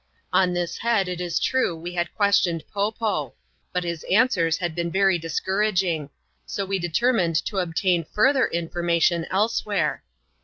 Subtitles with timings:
[0.33, 3.35] On this head, it is true, we had questioned Po Po;
[3.71, 6.09] but his answers had been very discouraging;
[6.51, 10.03] 80 we determined to obtain further information elsewhere.